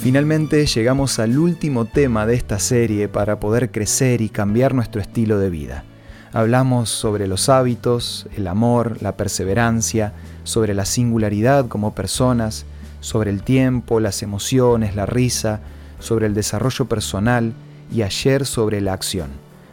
Finalmente 0.00 0.64
llegamos 0.64 1.18
al 1.18 1.38
último 1.38 1.84
tema 1.84 2.24
de 2.24 2.34
esta 2.34 2.58
serie 2.58 3.06
para 3.06 3.38
poder 3.38 3.70
crecer 3.70 4.22
y 4.22 4.30
cambiar 4.30 4.74
nuestro 4.74 4.98
estilo 5.02 5.38
de 5.38 5.50
vida. 5.50 5.84
Hablamos 6.32 6.88
sobre 6.88 7.28
los 7.28 7.50
hábitos, 7.50 8.26
el 8.34 8.46
amor, 8.46 9.02
la 9.02 9.18
perseverancia, 9.18 10.14
sobre 10.42 10.72
la 10.72 10.86
singularidad 10.86 11.68
como 11.68 11.94
personas, 11.94 12.64
sobre 13.00 13.28
el 13.28 13.42
tiempo, 13.42 14.00
las 14.00 14.22
emociones, 14.22 14.96
la 14.96 15.04
risa, 15.04 15.60
sobre 15.98 16.24
el 16.28 16.32
desarrollo 16.32 16.86
personal 16.86 17.52
y 17.92 18.00
ayer 18.00 18.46
sobre 18.46 18.80
la 18.80 18.94
acción. 18.94 19.28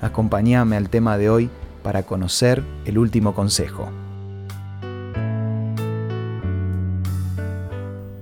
Acompáñame 0.00 0.76
al 0.76 0.88
tema 0.88 1.18
de 1.18 1.30
hoy 1.30 1.50
para 1.82 2.04
conocer 2.04 2.62
el 2.84 2.96
último 2.96 3.34
consejo. 3.34 3.90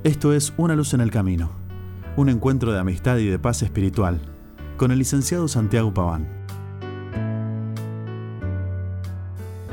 Esto 0.02 0.32
es 0.32 0.54
Una 0.56 0.74
luz 0.74 0.94
en 0.94 1.02
el 1.02 1.10
camino 1.10 1.59
un 2.20 2.28
encuentro 2.28 2.70
de 2.70 2.78
amistad 2.78 3.16
y 3.16 3.26
de 3.28 3.38
paz 3.38 3.62
espiritual, 3.62 4.20
con 4.76 4.90
el 4.90 4.98
licenciado 4.98 5.48
Santiago 5.48 5.94
Paván. 5.94 6.28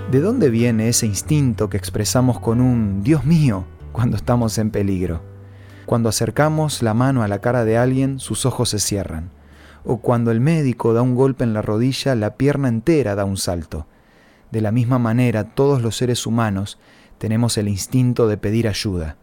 ¿De 0.10 0.22
dónde 0.22 0.50
viene 0.50 0.88
ese 0.88 1.06
instinto 1.06 1.70
que 1.70 1.76
expresamos 1.76 2.40
con 2.40 2.62
un 2.62 3.04
Dios 3.04 3.26
mío 3.26 3.66
cuando 3.92 4.16
estamos 4.16 4.58
en 4.60 4.72
peligro? 4.72 5.22
Cuando 5.86 6.08
acercamos 6.08 6.82
la 6.82 6.94
mano 6.94 7.22
a 7.22 7.28
la 7.28 7.40
cara 7.40 7.66
de 7.66 7.78
alguien, 7.78 8.18
sus 8.18 8.46
ojos 8.46 8.70
se 8.70 8.80
cierran. 8.80 9.30
O 9.84 9.98
cuando 9.98 10.32
el 10.32 10.40
médico 10.40 10.94
da 10.94 11.02
un 11.02 11.16
golpe 11.16 11.44
en 11.44 11.54
la 11.54 11.62
rodilla, 11.62 12.16
la 12.16 12.38
pierna 12.38 12.70
entera 12.70 13.16
da 13.16 13.26
un 13.26 13.36
salto. 13.36 13.88
De 14.52 14.62
la 14.62 14.72
misma 14.72 15.00
manera, 15.00 15.44
todos 15.44 15.82
los 15.82 15.98
seres 15.98 16.26
humanos 16.26 16.80
tenemos 17.18 17.58
el 17.58 17.68
instinto 17.68 18.26
de 18.30 18.38
pedir 18.38 18.70
ayuda 18.70 19.18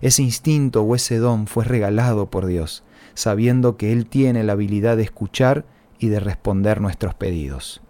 ese 0.00 0.22
instinto 0.22 0.82
o 0.82 0.94
ese 0.94 1.18
don 1.18 1.46
fue 1.46 1.64
regalado 1.64 2.30
por 2.30 2.46
Dios, 2.46 2.84
sabiendo 3.14 3.76
que 3.76 3.92
Él 3.92 4.06
tiene 4.06 4.44
la 4.44 4.52
habilidad 4.52 4.96
de 4.96 5.02
escuchar 5.02 5.64
y 5.98 6.08
de 6.08 6.20
responder 6.20 6.80
nuestros 6.80 7.14
pedidos. 7.14 7.80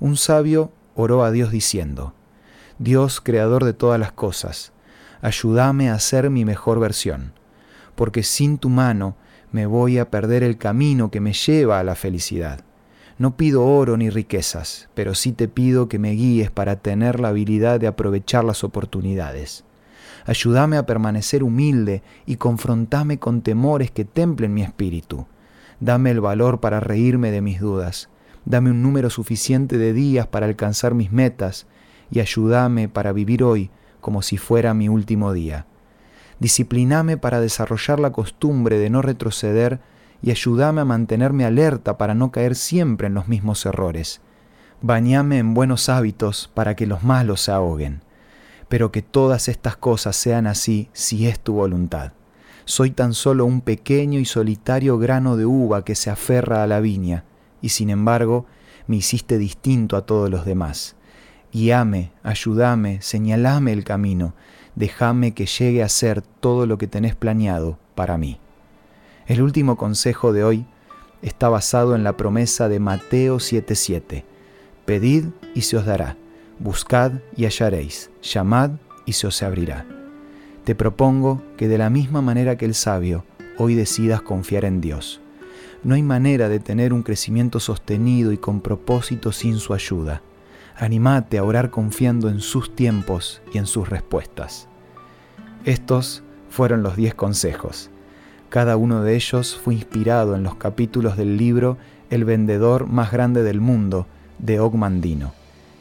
Un 0.00 0.16
sabio 0.16 0.72
oró 0.94 1.24
a 1.24 1.30
Dios 1.30 1.50
diciendo, 1.50 2.14
Dios, 2.78 3.20
creador 3.20 3.64
de 3.64 3.72
todas 3.72 3.98
las 3.98 4.12
cosas, 4.12 4.72
ayúdame 5.20 5.90
a 5.90 5.98
ser 5.98 6.30
mi 6.30 6.44
mejor 6.44 6.80
versión, 6.80 7.32
porque 7.94 8.22
sin 8.22 8.58
tu 8.58 8.68
mano 8.68 9.16
me 9.50 9.66
voy 9.66 9.98
a 9.98 10.10
perder 10.10 10.42
el 10.42 10.58
camino 10.58 11.10
que 11.10 11.20
me 11.20 11.32
lleva 11.32 11.80
a 11.80 11.84
la 11.84 11.94
felicidad. 11.94 12.60
No 13.18 13.36
pido 13.36 13.64
oro 13.64 13.96
ni 13.96 14.10
riquezas, 14.10 14.88
pero 14.94 15.14
sí 15.14 15.32
te 15.32 15.48
pido 15.48 15.88
que 15.88 15.98
me 15.98 16.12
guíes 16.12 16.52
para 16.52 16.76
tener 16.76 17.18
la 17.18 17.28
habilidad 17.28 17.80
de 17.80 17.88
aprovechar 17.88 18.44
las 18.44 18.62
oportunidades. 18.62 19.64
Ayúdame 20.28 20.76
a 20.76 20.84
permanecer 20.84 21.42
humilde 21.42 22.02
y 22.26 22.36
confrontame 22.36 23.18
con 23.18 23.40
temores 23.40 23.90
que 23.90 24.04
templen 24.04 24.52
mi 24.52 24.60
espíritu. 24.60 25.26
Dame 25.80 26.10
el 26.10 26.20
valor 26.20 26.60
para 26.60 26.80
reírme 26.80 27.30
de 27.30 27.40
mis 27.40 27.60
dudas. 27.60 28.10
Dame 28.44 28.70
un 28.70 28.82
número 28.82 29.08
suficiente 29.08 29.78
de 29.78 29.94
días 29.94 30.26
para 30.26 30.44
alcanzar 30.44 30.92
mis 30.92 31.12
metas 31.12 31.66
y 32.10 32.20
ayúdame 32.20 32.90
para 32.90 33.12
vivir 33.12 33.42
hoy 33.42 33.70
como 34.02 34.20
si 34.20 34.36
fuera 34.36 34.74
mi 34.74 34.90
último 34.90 35.32
día. 35.32 35.64
Discipliname 36.40 37.16
para 37.16 37.40
desarrollar 37.40 37.98
la 37.98 38.12
costumbre 38.12 38.78
de 38.78 38.90
no 38.90 39.00
retroceder 39.00 39.80
y 40.20 40.30
ayúdame 40.30 40.82
a 40.82 40.84
mantenerme 40.84 41.46
alerta 41.46 41.96
para 41.96 42.14
no 42.14 42.32
caer 42.32 42.54
siempre 42.54 43.06
en 43.06 43.14
los 43.14 43.28
mismos 43.28 43.64
errores. 43.64 44.20
Bañame 44.82 45.38
en 45.38 45.54
buenos 45.54 45.88
hábitos 45.88 46.50
para 46.52 46.76
que 46.76 46.86
los 46.86 47.02
malos 47.02 47.40
se 47.40 47.50
ahoguen 47.50 48.02
pero 48.68 48.92
que 48.92 49.02
todas 49.02 49.48
estas 49.48 49.76
cosas 49.76 50.16
sean 50.16 50.46
así 50.46 50.88
si 50.92 51.26
es 51.26 51.40
tu 51.40 51.54
voluntad. 51.54 52.12
Soy 52.64 52.90
tan 52.90 53.14
solo 53.14 53.46
un 53.46 53.62
pequeño 53.62 54.20
y 54.20 54.26
solitario 54.26 54.98
grano 54.98 55.36
de 55.36 55.46
uva 55.46 55.84
que 55.84 55.94
se 55.94 56.10
aferra 56.10 56.62
a 56.62 56.66
la 56.66 56.80
viña, 56.80 57.24
y 57.62 57.70
sin 57.70 57.88
embargo 57.88 58.44
me 58.86 58.96
hiciste 58.96 59.38
distinto 59.38 59.96
a 59.96 60.02
todos 60.02 60.30
los 60.30 60.44
demás. 60.44 60.96
Guíame, 61.50 62.12
ayúdame, 62.22 63.00
señalame 63.00 63.72
el 63.72 63.84
camino, 63.84 64.34
déjame 64.74 65.32
que 65.32 65.46
llegue 65.46 65.82
a 65.82 65.88
ser 65.88 66.20
todo 66.20 66.66
lo 66.66 66.76
que 66.76 66.86
tenés 66.86 67.14
planeado 67.14 67.78
para 67.94 68.18
mí. 68.18 68.38
El 69.26 69.40
último 69.40 69.76
consejo 69.76 70.34
de 70.34 70.44
hoy 70.44 70.66
está 71.22 71.48
basado 71.48 71.96
en 71.96 72.04
la 72.04 72.18
promesa 72.18 72.68
de 72.68 72.80
Mateo 72.80 73.38
7:7. 73.38 74.24
Pedid 74.84 75.26
y 75.54 75.62
se 75.62 75.78
os 75.78 75.86
dará 75.86 76.16
Buscad 76.60 77.12
y 77.36 77.44
hallaréis, 77.44 78.10
llamad 78.20 78.72
y 79.06 79.12
se 79.12 79.28
os 79.28 79.42
abrirá. 79.44 79.86
Te 80.64 80.74
propongo 80.74 81.40
que 81.56 81.68
de 81.68 81.78
la 81.78 81.88
misma 81.88 82.20
manera 82.20 82.56
que 82.58 82.64
el 82.64 82.74
sabio, 82.74 83.24
hoy 83.58 83.74
decidas 83.74 84.22
confiar 84.22 84.64
en 84.64 84.80
Dios. 84.80 85.20
No 85.84 85.94
hay 85.94 86.02
manera 86.02 86.48
de 86.48 86.58
tener 86.58 86.92
un 86.92 87.04
crecimiento 87.04 87.60
sostenido 87.60 88.32
y 88.32 88.38
con 88.38 88.60
propósito 88.60 89.30
sin 89.30 89.58
su 89.58 89.72
ayuda. 89.72 90.20
Animate 90.76 91.38
a 91.38 91.44
orar 91.44 91.70
confiando 91.70 92.28
en 92.28 92.40
sus 92.40 92.74
tiempos 92.74 93.40
y 93.52 93.58
en 93.58 93.66
sus 93.66 93.88
respuestas. 93.88 94.66
Estos 95.64 96.24
fueron 96.50 96.82
los 96.82 96.96
diez 96.96 97.14
consejos. 97.14 97.88
Cada 98.48 98.76
uno 98.76 99.02
de 99.02 99.14
ellos 99.14 99.56
fue 99.62 99.74
inspirado 99.74 100.34
en 100.34 100.42
los 100.42 100.56
capítulos 100.56 101.16
del 101.16 101.36
libro 101.36 101.78
El 102.10 102.24
vendedor 102.24 102.88
más 102.88 103.12
grande 103.12 103.44
del 103.44 103.60
mundo 103.60 104.08
de 104.40 104.58
Ogmandino. 104.58 105.37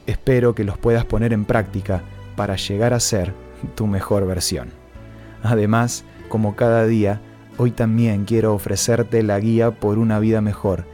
Espero 0.08 0.56
que 0.56 0.64
los 0.64 0.78
puedas 0.78 1.06
poner 1.06 1.34
en 1.34 1.46
práctica 1.46 2.02
para 2.36 2.56
llegar 2.56 2.94
a 2.94 3.00
ser 3.00 3.34
tu 3.76 3.88
mejor 3.88 4.26
versión. 4.26 4.70
Además, 5.44 6.06
como 6.30 6.56
cada 6.56 6.86
día, 6.86 7.22
hoy 7.58 7.72
también 7.72 8.26
quiero 8.26 8.54
ofrecerte 8.54 9.22
la 9.22 9.40
guía 9.40 9.72
por 9.72 9.98
una 9.98 10.20
vida 10.20 10.42
mejor, 10.42 10.86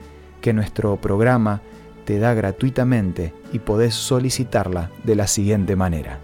que 0.41 0.53
nuestro 0.53 0.97
programa 0.97 1.61
te 2.05 2.19
da 2.19 2.33
gratuitamente 2.33 3.33
y 3.53 3.59
podés 3.59 3.93
solicitarla 3.93 4.89
de 5.03 5.15
la 5.15 5.27
siguiente 5.27 5.75
manera. 5.75 6.19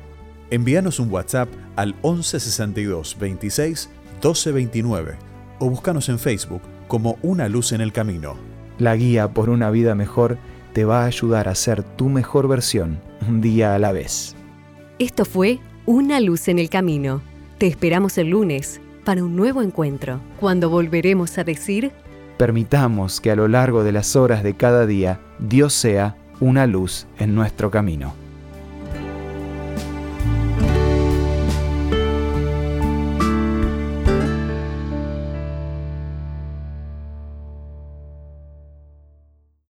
Envíanos 0.50 1.00
un 1.00 1.12
WhatsApp 1.12 1.50
al 1.76 1.94
1162 2.04 3.18
26 3.20 3.90
1229 4.16 5.16
o 5.60 5.70
búscanos 5.70 6.10
en 6.10 6.20
Facebook 6.20 6.62
como 6.88 7.18
Una 7.22 7.48
Luz 7.48 7.72
en 7.72 7.82
el 7.82 7.94
Camino. 7.94 8.36
La 8.78 8.96
guía 8.96 9.30
por 9.30 9.50
una 9.50 9.70
vida 9.70 9.94
mejor 9.96 10.38
te 10.74 10.85
va 10.85 11.03
a 11.03 11.07
ayudar 11.07 11.47
a 11.47 11.56
ser 11.56 11.84
tu 11.84 12.09
mejor 12.09 12.47
versión 12.47 13.00
un 13.28 13.41
día 13.41 13.75
a 13.75 13.80
la 13.80 13.91
vez. 13.91 14.35
Esto 15.00 15.25
fue 15.25 15.59
Una 15.85 16.19
luz 16.19 16.47
en 16.47 16.59
el 16.59 16.69
camino. 16.69 17.22
Te 17.57 17.68
esperamos 17.68 18.18
el 18.18 18.30
lunes 18.30 18.80
para 19.03 19.24
un 19.24 19.35
nuevo 19.35 19.62
encuentro, 19.62 20.19
cuando 20.40 20.69
volveremos 20.69 21.38
a 21.38 21.44
decir... 21.44 21.91
Permitamos 22.38 23.19
que 23.19 23.31
a 23.31 23.35
lo 23.35 23.47
largo 23.47 23.84
de 23.84 23.91
las 23.91 24.16
horas 24.16 24.44
de 24.44 24.56
cada 24.56 24.85
día 24.85 25.19
Dios 25.40 25.74
sea 25.74 26.16
una 26.40 26.68
luz 26.68 27.07
en 27.18 27.36
nuestro 27.36 27.72
camino. 27.72 28.13